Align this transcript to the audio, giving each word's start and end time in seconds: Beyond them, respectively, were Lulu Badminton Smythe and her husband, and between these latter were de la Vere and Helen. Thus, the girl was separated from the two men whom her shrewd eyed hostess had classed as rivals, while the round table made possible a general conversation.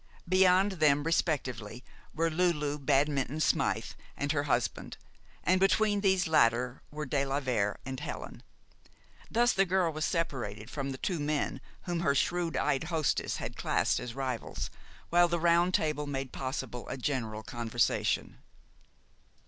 Beyond 0.27 0.71
them, 0.71 1.03
respectively, 1.03 1.83
were 2.11 2.31
Lulu 2.31 2.79
Badminton 2.79 3.39
Smythe 3.39 3.91
and 4.17 4.31
her 4.31 4.45
husband, 4.45 4.97
and 5.43 5.59
between 5.59 6.01
these 6.01 6.27
latter 6.27 6.81
were 6.89 7.05
de 7.05 7.23
la 7.23 7.39
Vere 7.39 7.77
and 7.85 7.99
Helen. 7.99 8.41
Thus, 9.29 9.53
the 9.53 9.63
girl 9.63 9.93
was 9.93 10.03
separated 10.03 10.71
from 10.71 10.89
the 10.89 10.97
two 10.97 11.19
men 11.19 11.61
whom 11.83 11.99
her 11.99 12.15
shrewd 12.15 12.57
eyed 12.57 12.85
hostess 12.85 13.35
had 13.37 13.55
classed 13.55 13.99
as 13.99 14.15
rivals, 14.15 14.71
while 15.11 15.27
the 15.27 15.39
round 15.39 15.75
table 15.75 16.07
made 16.07 16.31
possible 16.31 16.89
a 16.89 16.97
general 16.97 17.43
conversation. 17.43 18.39